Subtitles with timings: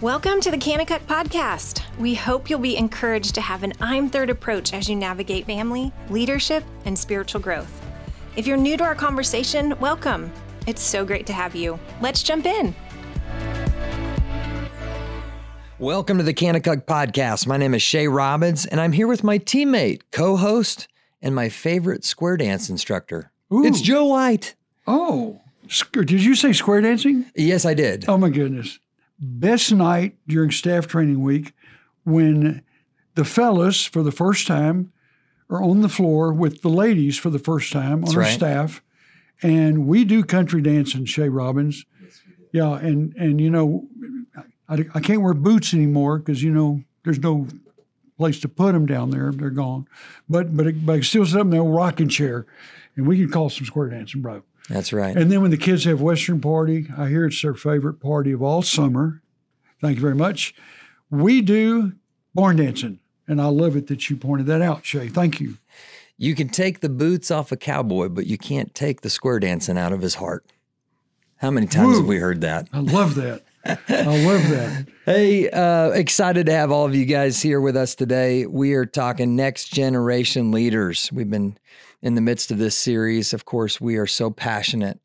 [0.00, 1.82] Welcome to the Kanakuk Podcast.
[1.98, 5.92] We hope you'll be encouraged to have an I'm Third approach as you navigate family,
[6.08, 7.84] leadership, and spiritual growth.
[8.36, 10.32] If you're new to our conversation, welcome.
[10.68, 11.80] It's so great to have you.
[12.00, 12.76] Let's jump in.
[15.80, 17.48] Welcome to the Kanakuk Podcast.
[17.48, 20.86] My name is Shay Robbins, and I'm here with my teammate, co host,
[21.20, 23.32] and my favorite square dance instructor.
[23.52, 23.64] Ooh.
[23.64, 24.54] It's Joe White.
[24.86, 25.40] Oh,
[25.90, 27.24] did you say square dancing?
[27.34, 28.04] Yes, I did.
[28.06, 28.78] Oh my goodness.
[29.20, 31.52] Best night during staff training week
[32.04, 32.62] when
[33.14, 34.92] the fellas, for the first time,
[35.50, 38.32] are on the floor with the ladies for the first time on our right.
[38.32, 38.82] staff.
[39.42, 41.84] And we do country dancing, Shay Robbins.
[42.52, 43.86] Yeah, and and you know,
[44.68, 47.46] I, I can't wear boots anymore because you know there's no
[48.16, 49.86] place to put them down there; they're gone.
[50.28, 52.46] But but but I still sit up in the old rocking chair,
[52.96, 54.42] and we can call some square dancing, bro.
[54.68, 55.16] That's right.
[55.16, 58.42] And then when the kids have Western Party, I hear it's their favorite party of
[58.42, 59.22] all summer.
[59.80, 60.54] Thank you very much.
[61.10, 61.92] We do
[62.34, 65.08] barn dancing, and I love it that you pointed that out, Shay.
[65.08, 65.56] Thank you.
[66.18, 69.78] You can take the boots off a cowboy, but you can't take the square dancing
[69.78, 70.44] out of his heart.
[71.36, 71.98] How many times Woo.
[71.98, 72.68] have we heard that?
[72.72, 73.44] I love that.
[73.68, 74.86] I love that.
[75.04, 78.46] Hey, uh, excited to have all of you guys here with us today.
[78.46, 81.10] We are talking next generation leaders.
[81.12, 81.58] We've been
[82.00, 83.34] in the midst of this series.
[83.34, 85.00] Of course, we are so passionate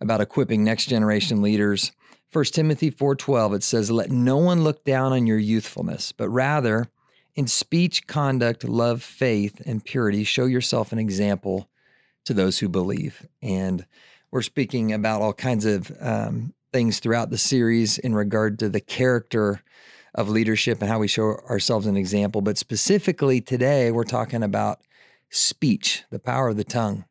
[0.00, 1.90] about equipping next generation leaders.
[2.32, 6.88] 1 Timothy 4:12 it says let no one look down on your youthfulness, but rather
[7.34, 11.68] in speech, conduct, love, faith, and purity show yourself an example
[12.26, 13.26] to those who believe.
[13.42, 13.86] And
[14.30, 18.80] we're speaking about all kinds of um, things throughout the series in regard to the
[18.80, 19.62] character
[20.12, 22.40] of leadership and how we show ourselves an example.
[22.40, 24.80] But specifically today, we're talking about
[25.30, 27.04] speech, the power of the tongue.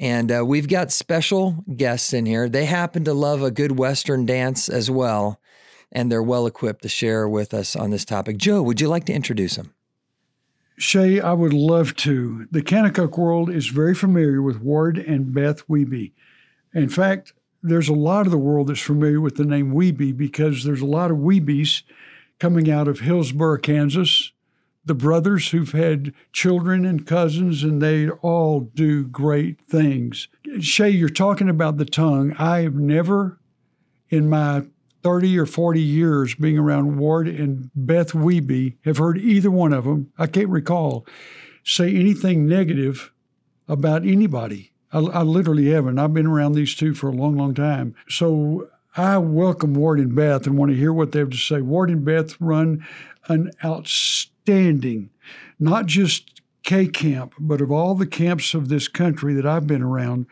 [0.00, 2.48] And uh, we've got special guests in here.
[2.48, 5.40] They happen to love a good Western dance as well,
[5.92, 8.38] and they're well equipped to share with us on this topic.
[8.38, 9.72] Joe, would you like to introduce them?
[10.78, 12.48] Shay, I would love to.
[12.50, 16.10] The Kanakuk world is very familiar with Ward and Beth Wiebe.
[16.74, 17.32] In fact,
[17.66, 20.86] there's a lot of the world that's familiar with the name Wiebe because there's a
[20.86, 21.82] lot of Wiebes
[22.38, 24.32] coming out of Hillsboro, Kansas.
[24.84, 30.28] The brothers who've had children and cousins, and they all do great things.
[30.60, 32.34] Shay, you're talking about the tongue.
[32.38, 33.40] I have never,
[34.10, 34.62] in my
[35.02, 39.84] 30 or 40 years being around Ward and Beth Wiebe, have heard either one of
[39.84, 41.04] them, I can't recall,
[41.64, 43.12] say anything negative
[43.66, 44.70] about anybody.
[44.96, 45.98] I, I literally haven't.
[45.98, 47.94] I've been around these two for a long, long time.
[48.08, 51.60] So I welcome Ward and Beth and want to hear what they have to say.
[51.60, 52.86] Ward and Beth run
[53.28, 55.10] an outstanding,
[55.60, 59.82] not just K camp, but of all the camps of this country that I've been
[59.82, 60.26] around,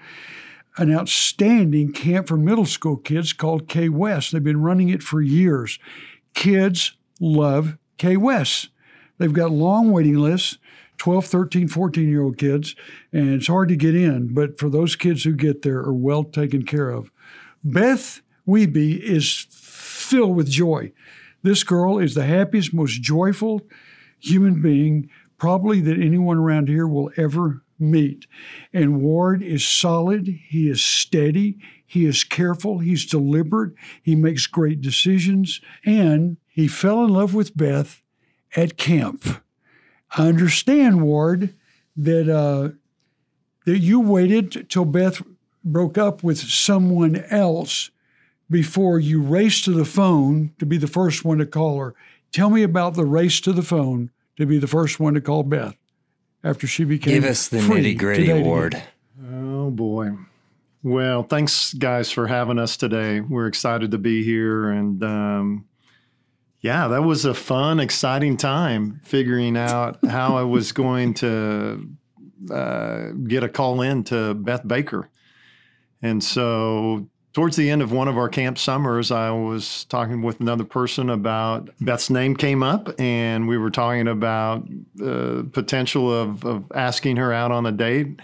[0.78, 4.32] an outstanding camp for middle school kids called K West.
[4.32, 5.78] They've been running it for years.
[6.32, 8.70] Kids love K West.
[9.18, 10.56] They've got long waiting lists.
[10.98, 12.74] 12, 13, 14 year old kids,
[13.12, 16.24] and it's hard to get in, but for those kids who get there are well
[16.24, 17.10] taken care of.
[17.62, 20.92] Beth Wiebe is filled with joy.
[21.42, 23.62] This girl is the happiest, most joyful
[24.18, 28.26] human being probably that anyone around here will ever meet.
[28.72, 34.80] And Ward is solid, he is steady, he is careful, he's deliberate, he makes great
[34.80, 38.00] decisions, and he fell in love with Beth
[38.56, 39.43] at camp.
[40.16, 41.54] I understand, Ward,
[41.96, 42.70] that uh,
[43.64, 45.22] that you waited till Beth
[45.64, 47.90] broke up with someone else
[48.50, 51.94] before you raced to the phone to be the first one to call her.
[52.30, 55.42] Tell me about the race to the phone to be the first one to call
[55.42, 55.76] Beth
[56.42, 58.82] after she became Give us the free nitty to gritty, date Ward.
[59.32, 60.12] Oh boy.
[60.82, 63.20] Well, thanks guys for having us today.
[63.20, 65.64] We're excited to be here and um,
[66.64, 71.90] yeah, that was a fun, exciting time figuring out how I was going to
[72.50, 75.10] uh, get a call in to Beth Baker.
[76.00, 80.40] And so, towards the end of one of our camp summers, I was talking with
[80.40, 86.46] another person about Beth's name came up, and we were talking about the potential of,
[86.46, 88.20] of asking her out on a date.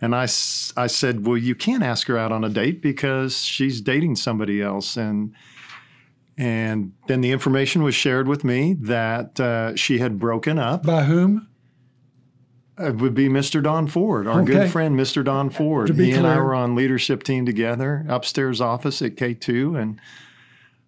[0.00, 3.80] And I, I said, Well, you can't ask her out on a date because she's
[3.80, 4.96] dating somebody else.
[4.96, 5.34] And
[6.40, 10.84] and then the information was shared with me that uh, she had broken up.
[10.84, 11.46] By whom?
[12.78, 13.62] It would be Mr.
[13.62, 14.52] Don Ford, our Okay.
[14.54, 15.22] good friend, Mr.
[15.22, 15.88] Don Ford.
[15.88, 20.00] To be he and I were on leadership team together, upstairs office at K2, and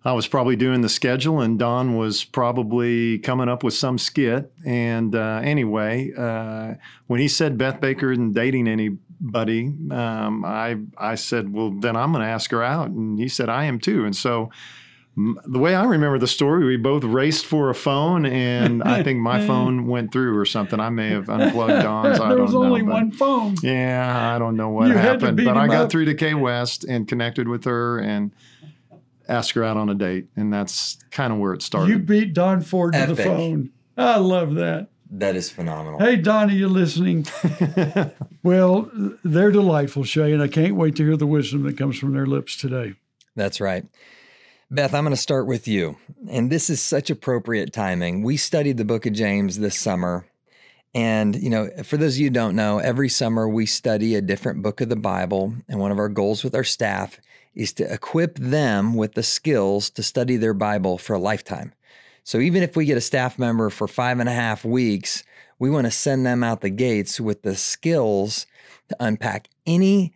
[0.06, 4.50] I was probably doing the schedule, and Don was probably coming up with some skit.
[4.64, 6.74] And uh, anyway, uh,
[7.08, 12.10] when he said Beth Baker isn't dating anybody, um, I I said, well, then I'm
[12.12, 14.06] going to ask her out, and he said I am too.
[14.06, 14.50] And so
[15.16, 19.20] the way I remember the story, we both raced for a phone, and I think
[19.20, 20.80] my phone went through or something.
[20.80, 22.18] I may have unplugged Don's.
[22.18, 22.64] I there don't was know.
[22.64, 23.54] only but- one phone.
[23.62, 25.90] Yeah, I don't know what You happened, but I got up.
[25.90, 28.32] through to K West and connected with her and
[29.28, 31.90] asked her out on a date, and that's kind of where it started.
[31.90, 33.70] You beat Don Ford to the phone.
[33.96, 34.88] I love that.
[35.10, 36.00] That is phenomenal.
[36.00, 37.26] Hey, Donnie, you listening?
[38.42, 38.90] well,
[39.22, 42.24] they're delightful, Shay, and I can't wait to hear the wisdom that comes from their
[42.26, 42.94] lips today.
[43.36, 43.84] That's right.
[44.72, 45.98] Beth, I'm going to start with you.
[46.30, 48.22] And this is such appropriate timing.
[48.22, 50.24] We studied the book of James this summer.
[50.94, 54.62] And, you know, for those of you don't know, every summer we study a different
[54.62, 55.54] book of the Bible.
[55.68, 57.20] And one of our goals with our staff
[57.54, 61.74] is to equip them with the skills to study their Bible for a lifetime.
[62.24, 65.22] So even if we get a staff member for five and a half weeks,
[65.58, 68.46] we want to send them out the gates with the skills
[68.88, 70.14] to unpack any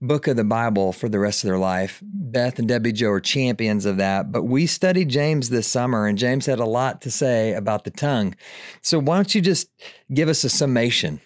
[0.00, 2.02] book of the Bible for the rest of their life.
[2.02, 4.30] Beth and Debbie Joe are champions of that.
[4.30, 7.90] But we studied James this summer, and James had a lot to say about the
[7.90, 8.34] tongue.
[8.82, 9.68] So why don't you just
[10.12, 11.20] give us a summation?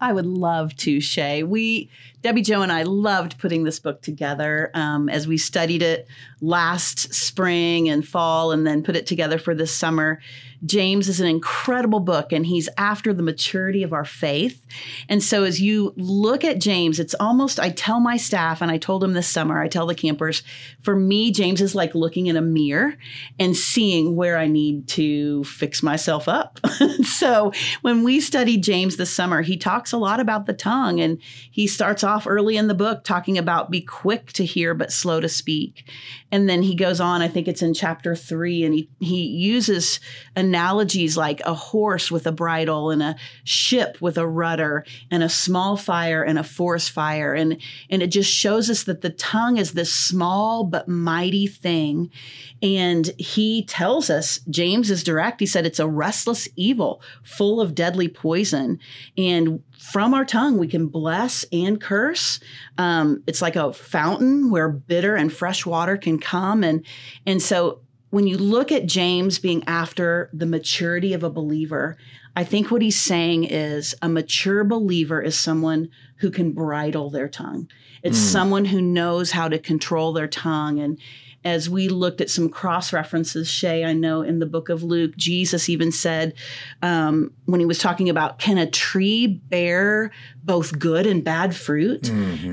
[0.00, 1.42] I would love to, Shay.
[1.42, 1.90] We,
[2.20, 6.06] Debbie Joe and I loved putting this book together um, as we studied it
[6.40, 10.20] last spring and fall and then put it together for this summer.
[10.64, 14.64] James is an incredible book and he's after the maturity of our faith.
[15.08, 18.78] And so as you look at James, it's almost, I tell my staff, and I
[18.78, 20.42] told him this summer, I tell the campers,
[20.80, 22.94] for me, James is like looking in a mirror
[23.38, 26.60] and seeing where I need to fix myself up.
[27.04, 27.52] so
[27.82, 31.20] when we studied James this summer, he talks a lot about the tongue and
[31.50, 35.20] he starts off early in the book talking about be quick to hear but slow
[35.20, 35.90] to speak.
[36.32, 40.00] And then he goes on, I think it's in chapter three, and he, he uses
[40.54, 45.28] analogies like a horse with a bridle and a ship with a rudder and a
[45.28, 47.34] small fire and a forest fire.
[47.34, 47.60] And,
[47.90, 52.08] and it just shows us that the tongue is this small but mighty thing.
[52.62, 55.40] And he tells us, James is direct.
[55.40, 58.78] He said it's a restless evil full of deadly poison.
[59.18, 62.38] And from our tongue, we can bless and curse.
[62.78, 66.62] Um, it's like a fountain where bitter and fresh water can come.
[66.62, 66.86] And,
[67.26, 67.80] and so
[68.14, 71.96] when you look at James being after the maturity of a believer,
[72.36, 75.88] I think what he's saying is a mature believer is someone
[76.18, 77.68] who can bridle their tongue.
[78.04, 80.78] It's someone who knows how to control their tongue.
[80.78, 81.00] And
[81.44, 85.16] as we looked at some cross references, Shay, I know in the book of Luke,
[85.16, 86.34] Jesus even said
[86.82, 90.12] um, when he was talking about can a tree bear
[90.44, 92.08] both good and bad fruit?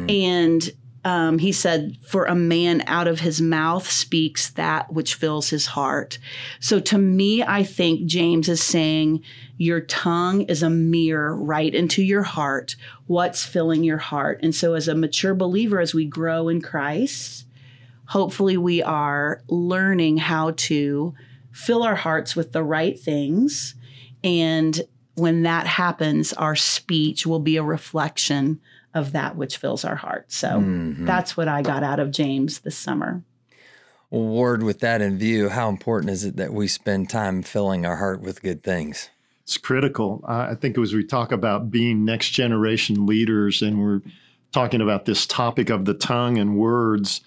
[0.09, 0.71] And
[1.03, 5.67] um, he said, For a man out of his mouth speaks that which fills his
[5.67, 6.19] heart.
[6.59, 9.23] So to me, I think James is saying,
[9.57, 12.75] Your tongue is a mirror right into your heart.
[13.07, 14.39] What's filling your heart?
[14.43, 17.45] And so, as a mature believer, as we grow in Christ,
[18.05, 21.15] hopefully we are learning how to
[21.51, 23.73] fill our hearts with the right things.
[24.23, 24.79] And
[25.15, 28.61] when that happens, our speech will be a reflection
[28.93, 30.31] of that which fills our heart.
[30.31, 30.61] So
[30.99, 33.23] that's what I got out of James this summer.
[34.09, 37.95] Ward, with that in view, how important is it that we spend time filling our
[37.95, 39.09] heart with good things?
[39.43, 40.21] It's critical.
[40.27, 44.01] I I think as we talk about being next generation leaders and we're
[44.51, 47.21] talking about this topic of the tongue and words,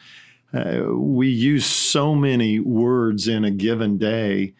[0.52, 4.52] uh, we use so many words in a given day.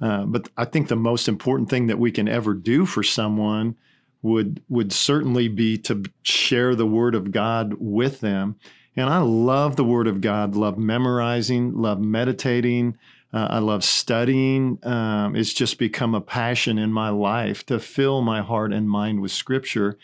[0.00, 3.76] Uh, but I think the most important thing that we can ever do for someone
[4.22, 8.56] would would certainly be to share the word of God with them.
[8.96, 12.98] And I love the word of God, love memorizing, love meditating.
[13.32, 14.78] Uh, I love studying.
[14.82, 19.20] Um, it's just become a passion in my life to fill my heart and mind
[19.20, 19.96] with scripture.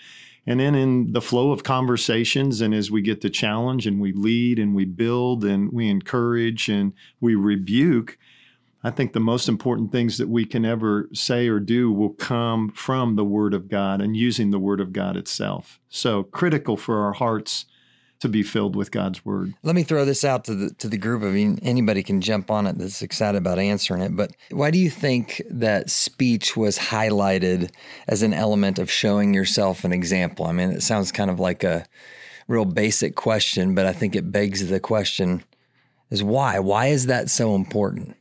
[0.46, 4.12] And then in the flow of conversations, and as we get to challenge and we
[4.12, 8.16] lead and we build and we encourage and we rebuke,
[8.87, 12.71] I think the most important things that we can ever say or do will come
[12.71, 15.81] from the Word of God and using the Word of God itself.
[15.88, 17.64] So critical for our hearts
[18.21, 19.55] to be filled with God's Word.
[19.64, 21.25] Let me throw this out to the to the group.
[21.25, 24.14] I mean, anybody can jump on it that's excited about answering it.
[24.14, 27.73] But why do you think that speech was highlighted
[28.07, 30.47] as an element of showing yourself an example?
[30.47, 31.87] I mean, it sounds kind of like a
[32.47, 35.43] real basic question, but I think it begs the question:
[36.09, 36.61] is why?
[36.61, 38.16] Why is that so important?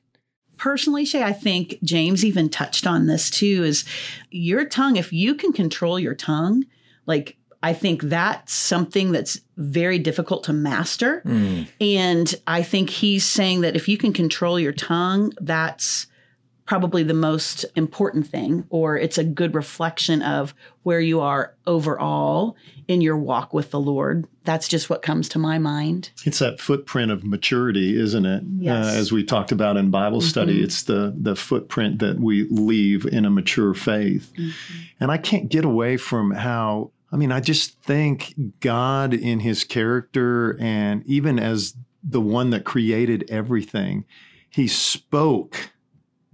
[0.58, 3.86] Personally, Shay, I think James even touched on this too is
[4.32, 6.66] your tongue, if you can control your tongue,
[7.06, 11.24] like I think that's something that's very difficult to master.
[11.26, 11.68] Mm.
[11.82, 16.06] And I think he's saying that if you can control your tongue, that's
[16.66, 20.54] probably the most important thing, or it's a good reflection of
[20.84, 22.56] where you are overall
[22.88, 24.28] in your walk with the Lord.
[24.44, 26.10] That's just what comes to my mind.
[26.26, 28.44] It's that footprint of maturity, isn't it?
[28.58, 28.86] Yes.
[28.86, 33.06] Uh, as we talked about in Bible study, it's the the footprint that we leave
[33.06, 34.32] in a mature faith.
[35.00, 39.64] And I can't get away from how I mean, I just think God in his
[39.64, 44.06] character and even as the one that created everything,
[44.50, 45.72] he spoke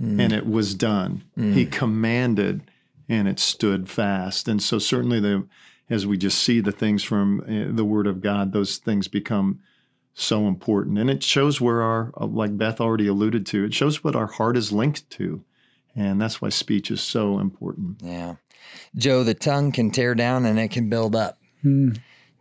[0.01, 1.23] and it was done.
[1.35, 2.63] He commanded
[3.07, 4.47] and it stood fast.
[4.47, 5.47] And so certainly the
[5.89, 9.59] as we just see the things from uh, the word of God, those things become
[10.13, 10.97] so important.
[10.97, 14.27] And it shows where our uh, like Beth already alluded to, it shows what our
[14.27, 15.43] heart is linked to.
[15.93, 17.97] And that's why speech is so important.
[18.01, 18.35] Yeah.
[18.95, 21.37] Joe, the tongue can tear down and it can build up.
[21.61, 21.91] Hmm.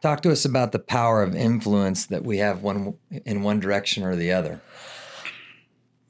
[0.00, 2.94] Talk to us about the power of influence that we have one
[3.26, 4.62] in one direction or the other.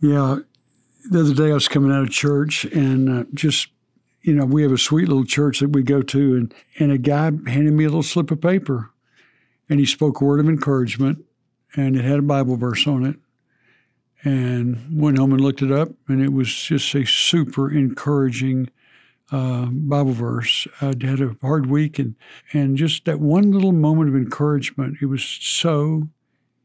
[0.01, 0.41] Yeah.
[1.09, 3.69] The other day I was coming out of church and uh, just,
[4.23, 6.99] you know, we have a sweet little church that we go to, and, and a
[6.99, 8.91] guy handed me a little slip of paper
[9.69, 11.25] and he spoke a word of encouragement
[11.75, 13.17] and it had a Bible verse on it.
[14.23, 18.69] And went home and looked it up, and it was just a super encouraging
[19.33, 20.67] uh, Bible verse.
[20.83, 22.17] I'd had a hard week, and
[22.53, 26.09] and just that one little moment of encouragement, it was so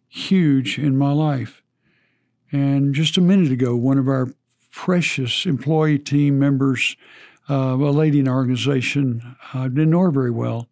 [0.10, 1.64] huge in my life.
[2.56, 4.30] And just a minute ago, one of our
[4.72, 6.96] precious employee team members,
[7.50, 10.70] uh, a lady in our organization, uh, didn't know her very well.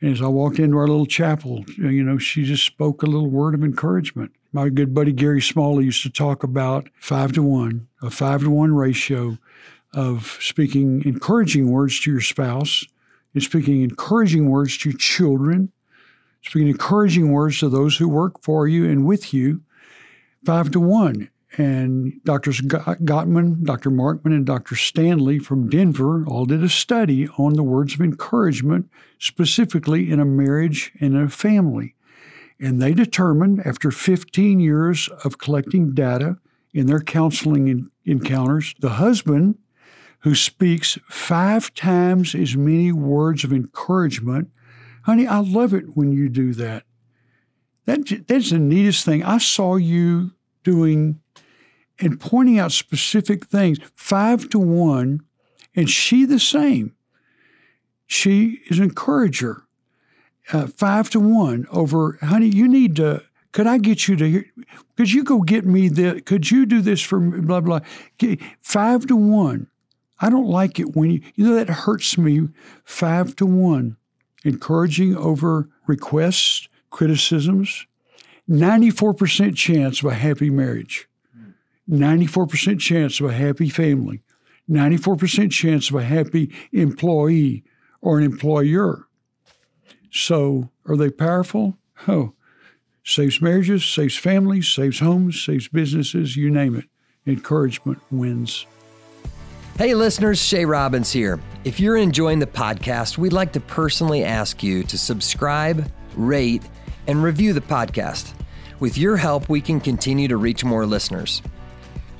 [0.00, 3.28] And as I walked into our little chapel, you know, she just spoke a little
[3.28, 4.30] word of encouragement.
[4.52, 8.50] My good buddy Gary Smalley used to talk about five to one, a five to
[8.50, 9.38] one ratio
[9.92, 12.84] of speaking encouraging words to your spouse
[13.34, 15.72] and speaking encouraging words to your children,
[16.42, 19.62] speaking encouraging words to those who work for you and with you,
[20.44, 21.30] five to one.
[21.56, 22.60] And Drs.
[22.60, 23.90] Gottman, Dr.
[23.90, 24.76] Markman, and Dr.
[24.76, 30.26] Stanley from Denver all did a study on the words of encouragement, specifically in a
[30.26, 31.94] marriage and in a family.
[32.60, 36.36] And they determined after 15 years of collecting data
[36.74, 39.56] in their counseling encounters, the husband
[40.20, 44.50] who speaks five times as many words of encouragement,
[45.04, 46.84] honey, I love it when you do that.
[47.88, 49.24] That that's the neatest thing.
[49.24, 51.20] I saw you doing
[51.98, 55.22] and pointing out specific things, five to one,
[55.74, 56.94] and she the same.
[58.06, 59.64] She is an encourager,
[60.52, 64.44] uh, five to one over, honey, you need to, could I get you to hear,
[64.96, 67.80] could you go get me the, could you do this for me, blah, blah.
[68.60, 69.66] Five to one.
[70.20, 72.48] I don't like it when you, you know, that hurts me,
[72.84, 73.96] five to one.
[74.44, 77.86] Encouraging over requests, criticisms,
[78.48, 81.08] 94% chance of a happy marriage.
[81.90, 84.22] 94% chance of a happy family,
[84.70, 87.64] 94% chance of a happy employee
[88.02, 89.06] or an employer.
[90.10, 91.78] So, are they powerful?
[92.06, 92.34] Oh,
[93.04, 96.84] saves marriages, saves families, saves homes, saves businesses, you name it.
[97.26, 98.66] Encouragement wins.
[99.78, 101.38] Hey, listeners, Shay Robbins here.
[101.64, 106.62] If you're enjoying the podcast, we'd like to personally ask you to subscribe, rate,
[107.08, 108.34] and review the podcast.
[108.78, 111.42] With your help, we can continue to reach more listeners.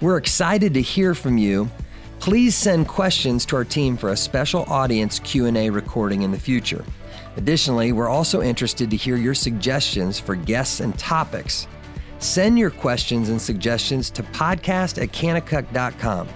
[0.01, 1.71] We're excited to hear from you.
[2.19, 6.85] Please send questions to our team for a special audience Q&A recording in the future.
[7.37, 11.69] Additionally, we're also interested to hear your suggestions for guests and topics.
[12.19, 16.29] Send your questions and suggestions to podcast at kanakuk.com.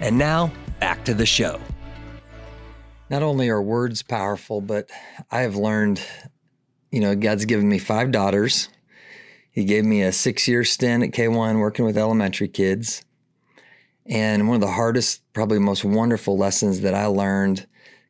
[0.00, 1.60] And now, back to the show.
[3.10, 4.90] Not only are words powerful, but
[5.30, 6.00] I have learned,
[6.90, 8.68] you know, God's given me five daughters.
[9.50, 13.04] He gave me a six year stint at K1 working with elementary kids.
[14.06, 17.66] And one of the hardest, probably most wonderful lessons that I learned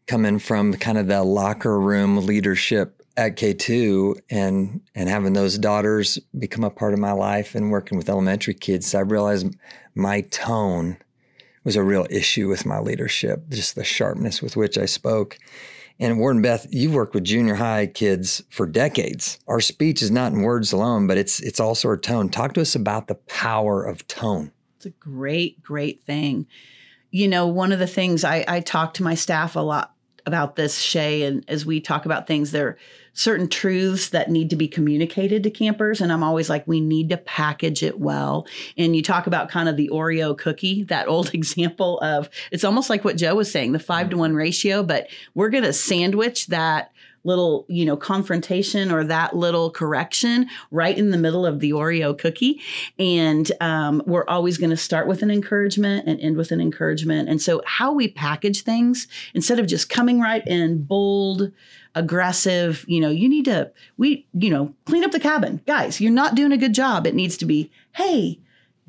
[0.06, 6.18] coming from kind of the locker room leadership at K2 and and having those daughters
[6.38, 9.54] become a part of my life and working with elementary kids, I realized
[9.94, 10.96] my tone
[11.64, 15.38] was a real issue with my leadership, just the sharpness with which I spoke.
[16.00, 19.38] And Ward and Beth, you've worked with junior high kids for decades.
[19.46, 22.30] Our speech is not in words alone, but it's it's also our tone.
[22.30, 24.50] Talk to us about the power of tone.
[24.78, 26.46] It's a great, great thing.
[27.10, 30.56] You know, one of the things I, I talk to my staff a lot about
[30.56, 32.78] this, Shay, and as we talk about things, there are
[33.12, 36.00] certain truths that need to be communicated to campers.
[36.00, 38.46] And I'm always like, we need to package it well.
[38.76, 42.90] And you talk about kind of the Oreo cookie, that old example of it's almost
[42.90, 44.20] like what Joe was saying, the five to mm.
[44.20, 46.92] one ratio, but we're going to sandwich that
[47.24, 52.16] little, you know, confrontation or that little correction right in the middle of the Oreo
[52.16, 52.60] cookie.
[52.98, 57.28] And um, we're always going to start with an encouragement and end with an encouragement.
[57.28, 61.52] And so, how we package things instead of just coming right in bold,
[61.94, 65.60] aggressive, you know, you need to, we, you know, clean up the cabin.
[65.66, 67.06] Guys, you're not doing a good job.
[67.06, 68.40] It needs to be, hey,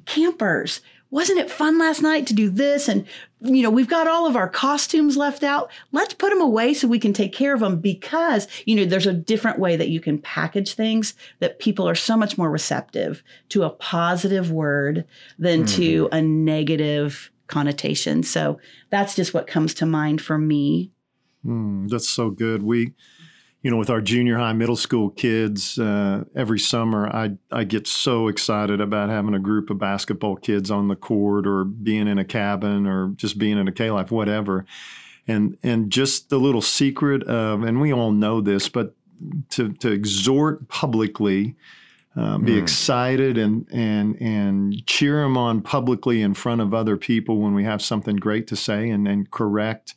[0.06, 2.88] campers, wasn't it fun last night to do this?
[2.88, 3.06] And,
[3.42, 5.70] you know, we've got all of our costumes left out.
[5.92, 9.06] Let's put them away so we can take care of them because, you know, there's
[9.06, 13.22] a different way that you can package things that people are so much more receptive
[13.50, 15.06] to a positive word
[15.38, 15.82] than mm-hmm.
[15.82, 18.24] to a negative connotation.
[18.24, 20.92] So that's just what comes to mind for me.
[21.46, 22.64] Mm, that's so good.
[22.64, 22.94] We,
[23.62, 27.88] you know, with our junior high, middle school kids, uh, every summer I I get
[27.88, 32.18] so excited about having a group of basketball kids on the court or being in
[32.18, 34.66] a cabin or just being in a K life, whatever.
[35.28, 38.96] And and just the little secret of, and we all know this, but
[39.52, 41.56] to to exhort publicly,
[42.16, 42.62] uh, be mm.
[42.62, 47.64] excited and and and cheer them on publicly in front of other people when we
[47.64, 49.94] have something great to say, and and correct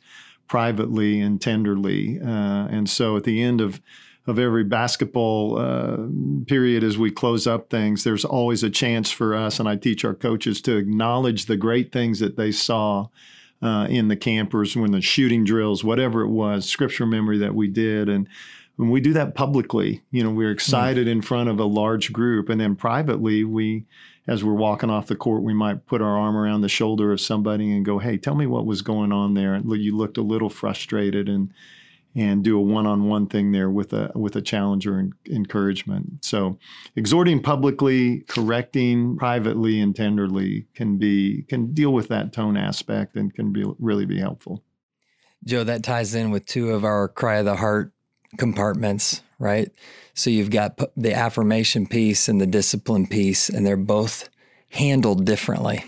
[0.47, 2.19] privately and tenderly.
[2.19, 3.81] Uh, and so at the end of
[4.27, 5.97] of every basketball uh,
[6.47, 10.03] period as we close up things, there's always a chance for us, and I teach
[10.03, 13.09] our coaches to acknowledge the great things that they saw
[13.61, 17.67] uh, in the campers when the shooting drills, whatever it was, scripture memory that we
[17.67, 18.09] did.
[18.09, 18.27] And
[18.77, 21.11] when we do that publicly, you know, we're excited mm.
[21.11, 22.49] in front of a large group.
[22.49, 23.85] And then privately, we
[24.27, 27.21] as we're walking off the court, we might put our arm around the shoulder of
[27.21, 30.21] somebody and go, "Hey, tell me what was going on there." And you looked a
[30.21, 31.51] little frustrated, and
[32.15, 36.23] and do a one-on-one thing there with a with a challenger and encouragement.
[36.23, 36.57] So,
[36.95, 43.33] exhorting publicly, correcting privately and tenderly can be can deal with that tone aspect and
[43.33, 44.63] can be really be helpful.
[45.43, 47.91] Joe, that ties in with two of our cry of the heart
[48.37, 49.71] compartments, right?
[50.13, 54.29] So you've got the affirmation piece and the discipline piece, and they're both
[54.69, 55.83] handled differently.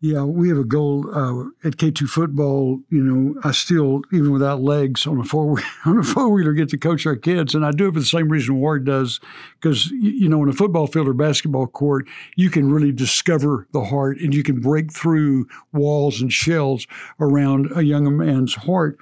[0.00, 2.78] Yeah, we have a goal uh, at K2 football.
[2.88, 6.68] You know, I still, even without legs on a four on a four wheeler, get
[6.68, 9.18] to coach our kids, and I do it for the same reason Ward does,
[9.60, 13.86] because you know, in a football field or basketball court, you can really discover the
[13.86, 16.86] heart, and you can break through walls and shells
[17.18, 18.98] around a young man's heart.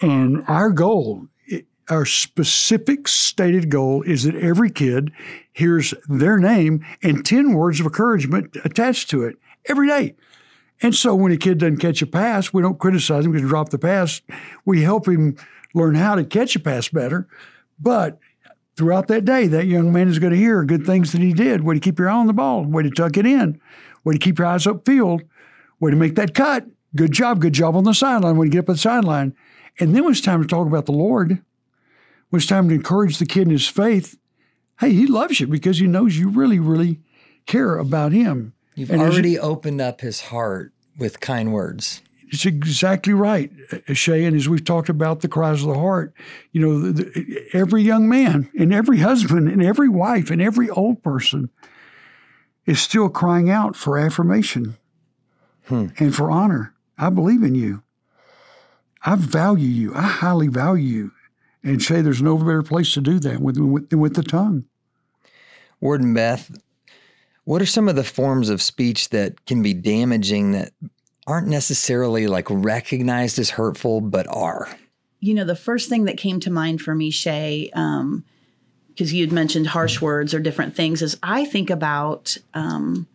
[0.00, 1.26] And our goal
[1.90, 5.12] our specific stated goal is that every kid
[5.52, 10.14] hears their name and 10 words of encouragement attached to it every day.
[10.82, 13.48] And so when a kid doesn't catch a pass, we don't criticize him because he
[13.48, 14.22] dropped the pass.
[14.64, 15.36] We help him
[15.74, 17.28] learn how to catch a pass better.
[17.78, 18.18] But
[18.76, 21.62] throughout that day, that young man is going to hear good things that he did.
[21.62, 23.60] Way to keep your eye on the ball, way to tuck it in,
[24.04, 25.20] way to keep your eyes upfield,
[25.80, 26.66] way to make that cut.
[26.96, 29.34] Good job, good job on the sideline when you get up the sideline.
[29.78, 31.42] And then it's time to talk about the Lord,
[32.30, 34.16] when it's time to encourage the kid in his faith,
[34.80, 37.00] hey, he loves you because he knows you really, really
[37.46, 38.54] care about him.
[38.74, 42.02] You've and already opened up his heart with kind words.
[42.28, 43.50] It's exactly right,
[43.92, 44.24] Shay.
[44.24, 46.14] And as we've talked about the cries of the heart,
[46.52, 50.70] you know, the, the, every young man and every husband and every wife and every
[50.70, 51.50] old person
[52.66, 54.76] is still crying out for affirmation
[55.64, 55.88] hmm.
[55.98, 56.72] and for honor.
[56.96, 57.82] I believe in you.
[59.04, 59.92] I value you.
[59.94, 61.12] I highly value you
[61.62, 64.64] and say there's no better place to do that with, with, with the tongue.
[65.80, 66.50] Ward and Beth,
[67.44, 70.72] what are some of the forms of speech that can be damaging that
[71.26, 74.68] aren't necessarily like recognized as hurtful, but are?
[75.20, 78.24] You know, the first thing that came to mind for me, Shay, because um,
[78.96, 83.06] you had mentioned harsh words or different things, is I think about um,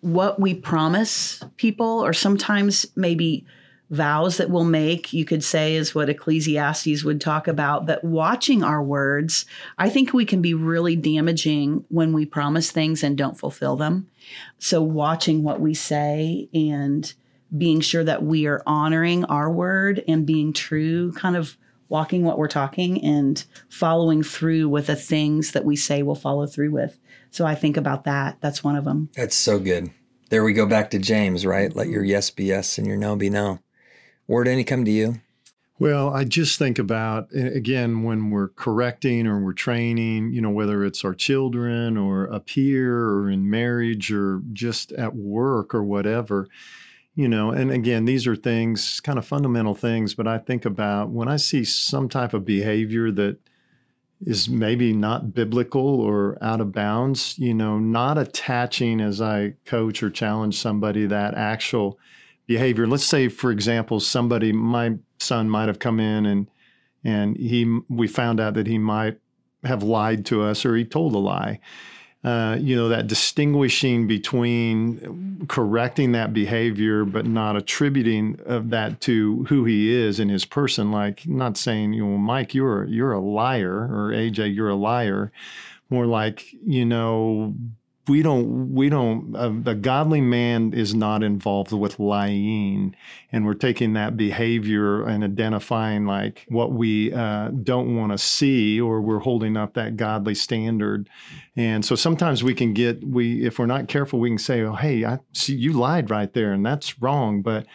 [0.00, 3.44] what we promise people, or sometimes maybe
[3.90, 7.86] vows that we'll make, you could say, is what Ecclesiastes would talk about.
[7.86, 9.46] But watching our words,
[9.78, 14.08] I think we can be really damaging when we promise things and don't fulfill them.
[14.58, 17.12] So, watching what we say and
[17.56, 21.56] being sure that we are honoring our word and being true, kind of
[21.88, 26.46] walking what we're talking and following through with the things that we say we'll follow
[26.46, 26.98] through with.
[27.30, 28.38] So, I think about that.
[28.40, 29.10] That's one of them.
[29.14, 29.92] That's so good.
[30.28, 31.74] There we go back to James, right?
[31.74, 32.10] Let your mm-hmm.
[32.10, 33.60] yes be yes and your no be no.
[34.26, 35.20] Ward any come to you?
[35.78, 40.84] Well, I just think about again when we're correcting or we're training, you know, whether
[40.84, 46.48] it's our children or a peer or in marriage or just at work or whatever,
[47.14, 51.10] you know, and again, these are things, kind of fundamental things, but I think about
[51.10, 53.38] when I see some type of behavior that
[54.24, 60.02] is maybe not biblical or out of bounds, you know, not attaching as I coach
[60.02, 61.98] or challenge somebody that actual
[62.46, 62.86] behavior.
[62.86, 66.50] Let's say, for example, somebody, my son might have come in and
[67.04, 69.18] and he we found out that he might
[69.64, 71.60] have lied to us or he told a lie.
[72.24, 79.44] Uh, you know, that distinguishing between correcting that behavior but not attributing of that to
[79.44, 80.90] who he is in his person.
[80.90, 85.30] Like not saying, you know, Mike, you're you're a liar, or AJ, you're a liar.
[85.88, 87.54] More like, you know,
[88.08, 92.94] we don't we don't uh, the godly man is not involved with lying.
[93.32, 98.80] And we're taking that behavior and identifying like what we uh, don't want to see
[98.80, 101.08] or we're holding up that godly standard.
[101.56, 104.74] And so sometimes we can get we if we're not careful we can say oh
[104.74, 107.42] hey i see you lied right there and that's wrong.
[107.42, 107.66] But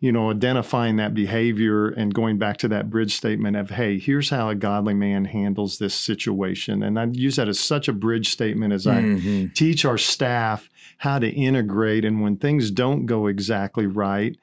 [0.00, 4.30] you know, identifying that behavior and going back to that bridge statement of, hey, here's
[4.30, 6.82] how a godly man handles this situation.
[6.82, 9.46] And I use that as such a bridge statement as mm-hmm.
[9.46, 12.04] I teach our staff how to integrate.
[12.04, 14.36] And when things don't go exactly right,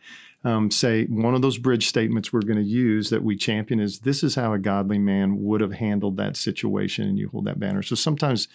[0.43, 3.99] um, say one of those bridge statements we're going to use that we champion is
[3.99, 7.59] this is how a godly man would have handled that situation, and you hold that
[7.59, 7.83] banner.
[7.83, 8.47] So sometimes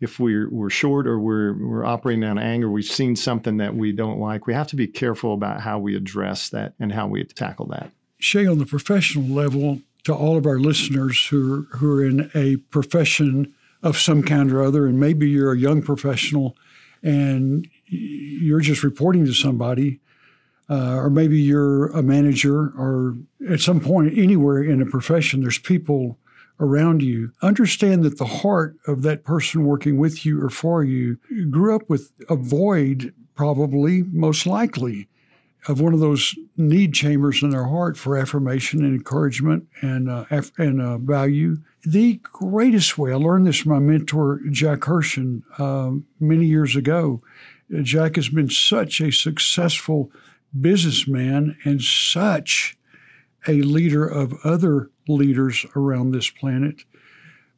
[0.00, 3.92] if we're we're short or we're we're operating on anger, we've seen something that we
[3.92, 4.46] don't like.
[4.46, 7.90] We have to be careful about how we address that and how we tackle that.
[8.18, 12.30] Shay, on the professional level, to all of our listeners who are, who are in
[12.34, 16.56] a profession of some kind or other, and maybe you're a young professional
[17.02, 20.00] and you're just reporting to somebody,
[20.68, 23.16] uh, or maybe you're a manager, or
[23.48, 26.18] at some point anywhere in a profession, there's people
[26.60, 27.32] around you.
[27.42, 31.18] Understand that the heart of that person working with you or for you
[31.50, 35.08] grew up with a void, probably, most likely,
[35.68, 40.24] of one of those need chambers in their heart for affirmation and encouragement and, uh,
[40.58, 41.56] and uh, value.
[41.84, 47.22] The greatest way, I learned this from my mentor, Jack Herschen, uh, many years ago.
[47.82, 50.10] Jack has been such a successful
[50.58, 52.76] businessman and such
[53.46, 56.84] a leader of other leaders around this planet.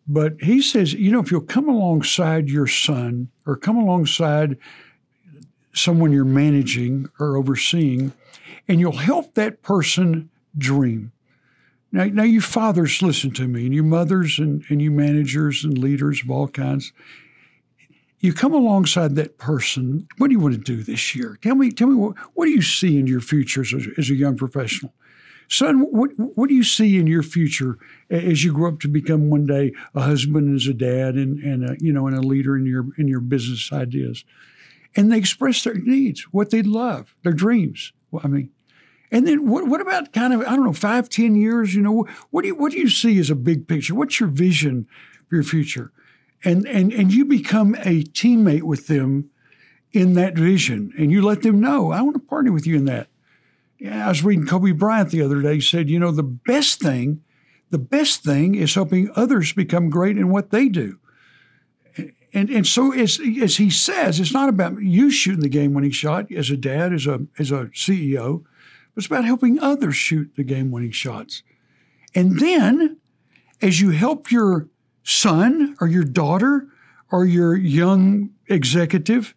[0.06, 4.58] But he says, you know, if you'll come alongside your son or come alongside
[5.74, 8.12] someone you're managing or overseeing,
[8.68, 11.12] and you'll help that person dream.
[11.90, 15.76] Now, now you fathers listen to me, and you mothers and, and you managers and
[15.76, 16.92] leaders of all kinds.
[18.20, 20.06] You come alongside that person.
[20.18, 21.38] What do you want to do this year?
[21.42, 24.14] Tell me, tell me what, what do you see in your future as, as a
[24.14, 24.94] young professional?
[25.52, 27.76] Son, what, what do you see in your future
[28.08, 31.38] as you grow up to become one day a husband and as a dad and,
[31.40, 34.24] and a, you know, and a leader in your, in your business ideas?
[34.96, 37.92] And they express their needs, what they love, their dreams.
[38.10, 38.48] Well, I mean,
[39.10, 42.06] and then what, what about kind of, I don't know, five, ten years, you know,
[42.30, 43.94] what do you, what do you see as a big picture?
[43.94, 44.86] What's your vision
[45.28, 45.92] for your future?
[46.42, 49.28] And, and, and you become a teammate with them
[49.92, 52.86] in that vision and you let them know, I want to partner with you in
[52.86, 53.08] that.
[53.90, 55.60] I was reading Kobe Bryant the other day.
[55.60, 57.22] Said, you know, the best thing,
[57.70, 60.98] the best thing is helping others become great in what they do.
[62.34, 65.90] And and so as as he says, it's not about you shooting the game winning
[65.90, 68.42] shot as a dad, as a as a CEO,
[68.94, 71.42] but it's about helping others shoot the game winning shots.
[72.14, 72.98] And then
[73.60, 74.68] as you help your
[75.02, 76.68] son or your daughter
[77.10, 79.34] or your young executive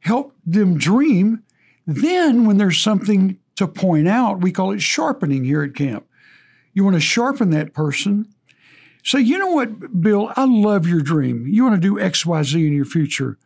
[0.00, 1.42] help them dream,
[1.86, 4.40] then when there's something to point out.
[4.40, 6.06] We call it sharpening here at camp.
[6.72, 8.32] You want to sharpen that person.
[9.02, 11.44] Say, you know what, Bill, I love your dream.
[11.48, 13.36] You want to do XYZ in your future.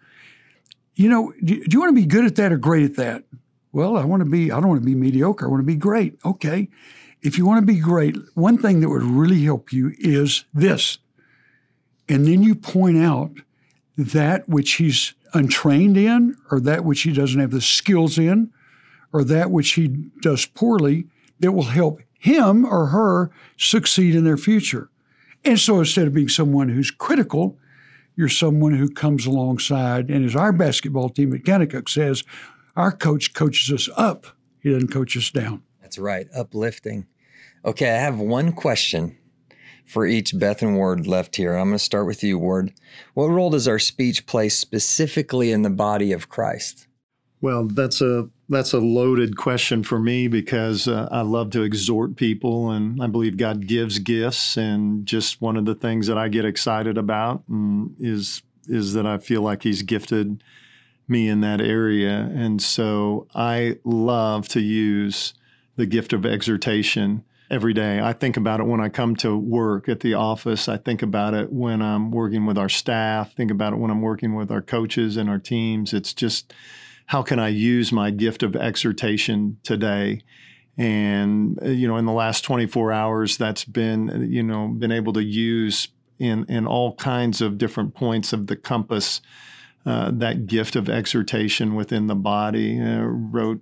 [0.95, 3.25] You know, do, do you want to be good at that or great at that?
[3.73, 5.47] Well, I want to be, I don't want to be mediocre.
[5.47, 6.19] I want to be great.
[6.27, 6.69] Okay.
[7.23, 10.99] If you want to be great, one thing that would really help you is this.
[12.07, 13.31] And then you point out
[13.97, 18.53] that which he's untrained in or that which he doesn't have the skills in
[19.13, 19.89] or that which he
[20.21, 21.07] does poorly
[21.41, 24.91] that will help him or her succeed in their future.
[25.45, 27.59] And so instead of being someone who's critical,
[28.17, 30.09] you're someone who comes alongside.
[30.11, 32.23] And as our basketball team at Kanakuk says,
[32.77, 34.27] our coach coaches us up,
[34.61, 35.63] he doesn't coach us down.
[35.81, 37.07] That's right, uplifting.
[37.65, 39.19] Okay, I have one question
[39.85, 41.55] for each Beth and Ward left here.
[41.55, 42.73] I'm going to start with you, Ward.
[43.15, 46.87] What role does our speech play specifically in the body of Christ?
[47.41, 52.17] Well, that's a that's a loaded question for me because uh, I love to exhort
[52.17, 54.57] people, and I believe God gives gifts.
[54.57, 59.07] And just one of the things that I get excited about mm, is is that
[59.07, 60.45] I feel like He's gifted
[61.09, 65.35] me in that area, and so I love to use
[65.77, 68.01] the gift of exhortation every day.
[68.01, 70.69] I think about it when I come to work at the office.
[70.69, 73.35] I think about it when I'm working with our staff.
[73.35, 75.93] Think about it when I'm working with our coaches and our teams.
[75.93, 76.55] It's just
[77.07, 80.23] how can I use my gift of exhortation today?
[80.79, 85.13] And uh, you know, in the last 24 hours, that's been you know been able
[85.15, 85.89] to use
[86.19, 89.21] in in all kinds of different points of the compass.
[89.85, 92.81] Uh, that gift of exhortation within the body.
[92.81, 93.61] Uh, wrote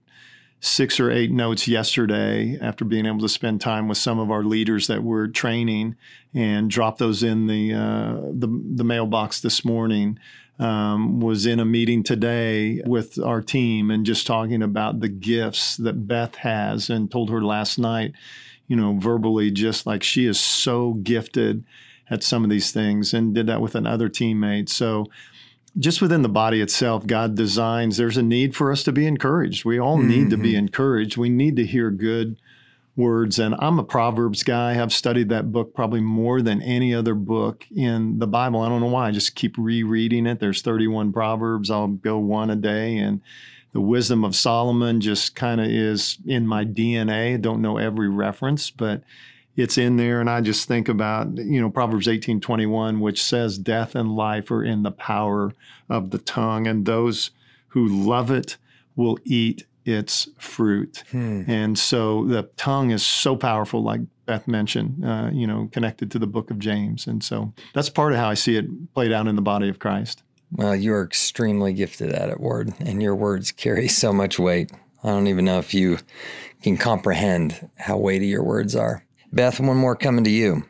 [0.61, 4.45] six or eight notes yesterday after being able to spend time with some of our
[4.45, 5.97] leaders that we're training
[6.35, 10.19] and drop those in the uh, the, the, mailbox this morning.
[10.61, 15.79] Um, was in a meeting today with our team and just talking about the gifts
[15.79, 18.13] that Beth has and told her last night,
[18.67, 21.65] you know, verbally, just like she is so gifted
[22.11, 24.69] at some of these things and did that with another teammate.
[24.69, 25.07] So
[25.79, 29.65] just within the body itself, God designs, there's a need for us to be encouraged.
[29.65, 30.31] We all need mm-hmm.
[30.31, 30.59] to be mm-hmm.
[30.59, 31.17] encouraged.
[31.17, 32.37] We need to hear good
[32.97, 33.39] words.
[33.39, 34.81] And I'm a Proverbs guy.
[34.81, 38.61] I've studied that book probably more than any other book in the Bible.
[38.61, 39.09] I don't know why.
[39.09, 40.41] I just keep rereading it.
[40.41, 41.71] There's 31 Proverbs.
[41.71, 42.99] I'll go one a day.
[42.99, 43.21] And
[43.73, 47.35] the wisdom of Solomon just kind of is in my DNA.
[47.35, 49.03] I don't know every reference, but
[49.57, 50.21] it's in there.
[50.21, 54.51] And I just think about, you know, Proverbs 18 21, which says, Death and life
[54.51, 55.53] are in the power
[55.89, 57.31] of the tongue, and those
[57.69, 58.57] who love it
[58.97, 61.05] will eat its fruit.
[61.11, 61.43] Hmm.
[61.47, 66.19] And so the tongue is so powerful, like Beth mentioned, uh, you know, connected to
[66.19, 67.07] the book of James.
[67.07, 69.79] And so that's part of how I see it played out in the body of
[69.79, 70.23] Christ.
[70.53, 74.73] Well, you are extremely gifted at it, Ward, and your words carry so much weight.
[75.03, 75.99] I don't even know if you
[76.63, 79.05] can comprehend how weighty your words are.
[79.33, 80.65] Beth, one more coming to you.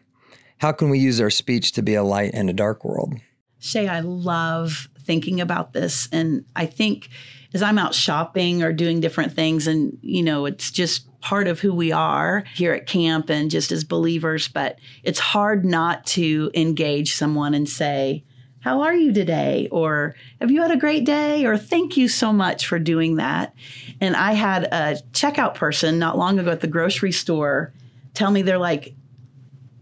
[0.59, 3.15] How can we use our speech to be a light in a dark world?
[3.59, 6.09] Shay, I love thinking about this.
[6.13, 7.09] And I think
[7.53, 11.59] as I'm out shopping or doing different things, and, you know, it's just part of
[11.59, 16.53] who we are here at camp and just as believers, but it's hard not to
[16.55, 18.23] engage someone and say,
[18.61, 19.67] how are you today?
[19.73, 21.45] Or have you had a great day?
[21.45, 23.53] Or thank you so much for doing that.
[24.01, 27.73] And I had a checkout person not long ago at the grocery store
[28.15, 28.95] tell me they're like,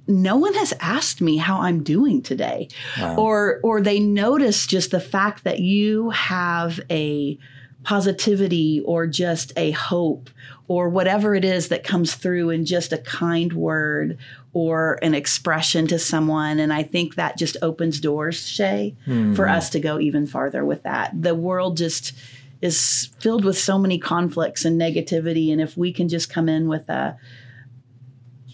[0.08, 2.68] no one has asked me how I'm doing today.
[2.98, 3.16] Wow.
[3.16, 7.38] Or or they notice just the fact that you have a
[7.84, 10.30] positivity or just a hope
[10.66, 14.18] or whatever it is that comes through in just a kind word
[14.52, 16.58] or an expression to someone.
[16.58, 19.34] And I think that just opens doors, Shay, mm-hmm.
[19.34, 21.22] for us to go even farther with that.
[21.22, 22.12] The world just
[22.60, 25.52] is filled with so many conflicts and negativity.
[25.52, 27.16] And if we can just come in with a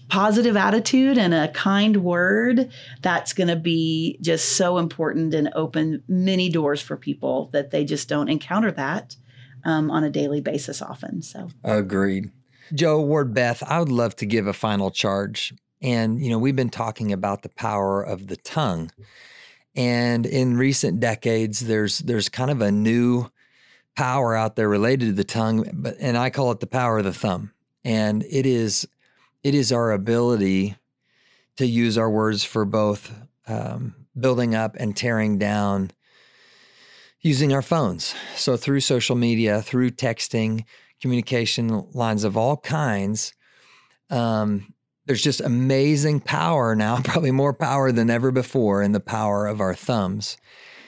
[0.08, 2.70] positive attitude and a kind word,
[3.02, 7.84] that's going to be just so important and open many doors for people that they
[7.84, 9.16] just don't encounter that
[9.64, 11.22] um, on a daily basis often.
[11.22, 12.30] So, agreed.
[12.72, 15.54] Joe Ward Beth, I would love to give a final charge.
[15.82, 18.90] And, you know, we've been talking about the power of the tongue.
[19.76, 23.28] And in recent decades, there's there's kind of a new
[23.96, 27.04] power out there related to the tongue, but and I call it the power of
[27.04, 27.52] the thumb.
[27.84, 28.88] And it is
[29.44, 30.76] it is our ability
[31.58, 33.14] to use our words for both
[33.46, 35.90] um, building up and tearing down
[37.20, 38.14] using our phones.
[38.34, 40.64] So, through social media, through texting,
[41.00, 43.34] communication lines of all kinds,
[44.10, 44.72] um,
[45.06, 49.60] there's just amazing power now, probably more power than ever before in the power of
[49.60, 50.38] our thumbs.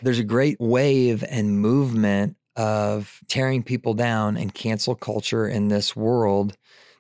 [0.03, 5.95] There's a great wave and movement of tearing people down and cancel culture in this
[5.95, 6.57] world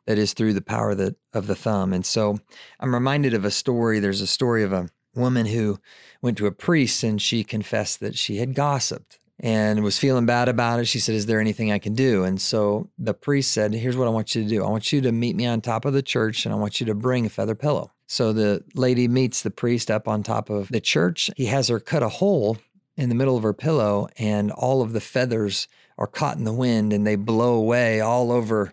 [0.07, 1.92] that is through the power of the, of the thumb.
[1.92, 2.38] And so
[2.81, 3.99] I'm reminded of a story.
[3.99, 5.79] There's a story of a woman who
[6.23, 10.49] went to a priest and she confessed that she had gossiped and was feeling bad
[10.49, 10.87] about it.
[10.87, 12.25] She said, Is there anything I can do?
[12.25, 15.01] And so the priest said, Here's what I want you to do I want you
[15.03, 17.31] to meet me on top of the church and I want you to bring a
[17.31, 17.92] feather pillow.
[18.07, 21.31] So the lady meets the priest up on top of the church.
[21.37, 22.59] He has her cut a hole
[22.97, 26.53] in the middle of her pillow, and all of the feathers are caught in the
[26.53, 28.73] wind and they blow away all over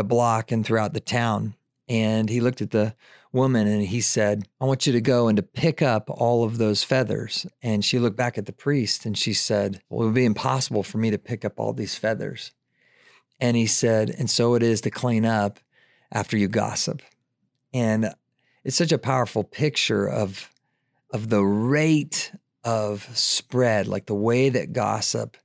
[0.00, 1.54] the block and throughout the town.
[1.86, 2.94] And he looked at the
[3.32, 6.56] woman and he said, I want you to go and to pick up all of
[6.56, 7.46] those feathers.
[7.62, 10.82] And she looked back at the priest and she said, Well, it would be impossible
[10.82, 12.52] for me to pick up all these feathers.
[13.38, 15.60] And he said, And so it is to clean up
[16.10, 17.02] after you gossip.
[17.74, 18.14] And
[18.64, 20.50] it's such a powerful picture of,
[21.12, 22.32] of the rate
[22.64, 25.36] of spread, like the way that gossip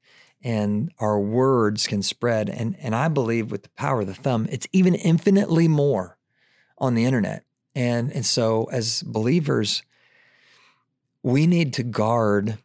[0.45, 2.49] and our words can spread.
[2.49, 6.19] And, and I believe with the power of the thumb, it's even infinitely more
[6.77, 7.43] on the internet.
[7.73, 9.81] And, and so, as believers,
[11.23, 12.59] we need to guard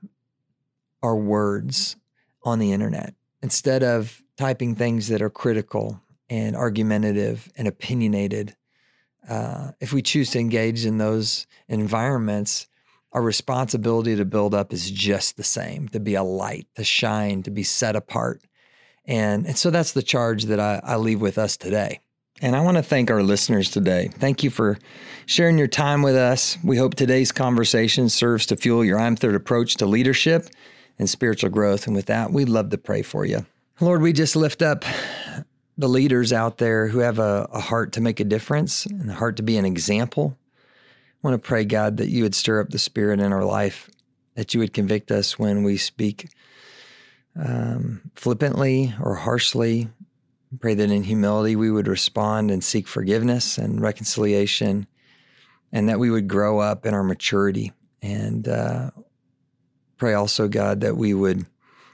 [1.02, 1.96] our words
[2.42, 8.54] on the internet instead of typing things that are critical and argumentative and opinionated.
[9.26, 12.68] Uh, if we choose to engage in those environments,
[13.12, 17.42] our responsibility to build up is just the same to be a light, to shine,
[17.42, 18.42] to be set apart.
[19.04, 22.00] And, and so that's the charge that I, I leave with us today.
[22.42, 24.08] And I want to thank our listeners today.
[24.14, 24.78] Thank you for
[25.26, 26.56] sharing your time with us.
[26.64, 30.48] We hope today's conversation serves to fuel your I'm Third approach to leadership
[30.98, 31.86] and spiritual growth.
[31.86, 33.44] And with that, we'd love to pray for you.
[33.80, 34.84] Lord, we just lift up
[35.76, 39.14] the leaders out there who have a, a heart to make a difference and a
[39.14, 40.36] heart to be an example.
[41.22, 43.90] I want to pray, God, that you would stir up the spirit in our life,
[44.36, 46.30] that you would convict us when we speak
[47.36, 49.88] um, flippantly or harshly.
[50.60, 54.86] Pray that in humility we would respond and seek forgiveness and reconciliation,
[55.72, 57.72] and that we would grow up in our maturity.
[58.00, 58.90] And uh,
[59.98, 61.44] pray also, God, that we would,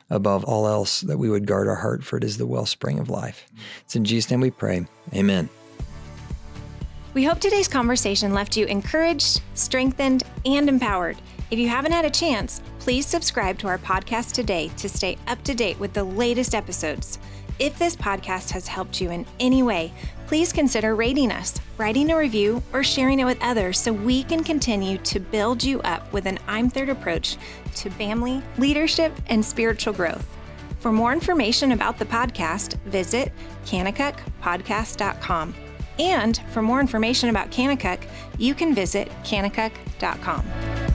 [0.08, 3.10] above all else, that we would guard our heart, for it is the wellspring of
[3.10, 3.44] life.
[3.80, 4.86] It's in Jesus' name we pray.
[5.12, 5.50] Amen.
[7.16, 11.16] We hope today's conversation left you encouraged, strengthened, and empowered.
[11.50, 15.42] If you haven't had a chance, please subscribe to our podcast today to stay up
[15.44, 17.18] to date with the latest episodes.
[17.58, 19.94] If this podcast has helped you in any way,
[20.26, 24.44] please consider rating us, writing a review, or sharing it with others so we can
[24.44, 27.38] continue to build you up with an I'm Third approach
[27.76, 30.28] to family, leadership, and spiritual growth.
[30.80, 33.32] For more information about the podcast, visit
[33.64, 35.54] kanakukpodcast.com.
[35.98, 38.02] And for more information about Kanakuk,
[38.38, 40.85] you can visit kanakuk.com.